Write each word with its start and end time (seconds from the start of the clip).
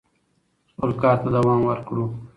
خپل 0.71 0.89
کار 1.01 1.17
ته 1.23 1.29
دوام 1.35 1.59
ورکړو. 1.65 2.05